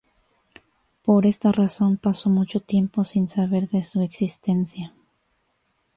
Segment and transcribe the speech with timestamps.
[1.03, 4.95] Por esta razón pasó mucho tiempo sin saber de su existencia.